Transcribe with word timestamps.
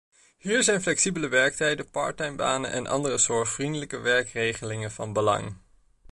Hier 0.37 0.63
zijn 0.63 0.81
flexibele 0.81 1.27
werktijden, 1.27 1.89
parttimebanen 1.89 2.71
en 2.71 2.87
andere 2.87 3.17
zorgvriendelijke 3.17 3.99
werkregelingen 3.99 4.91
van 4.91 5.13
belang. 5.13 5.55